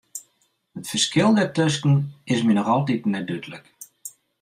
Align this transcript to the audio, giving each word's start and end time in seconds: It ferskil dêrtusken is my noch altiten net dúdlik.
It 0.77 0.87
ferskil 0.91 1.29
dêrtusken 1.37 1.93
is 2.33 2.41
my 2.45 2.53
noch 2.55 2.71
altiten 2.75 3.13
net 3.13 3.25
dúdlik. 3.29 3.65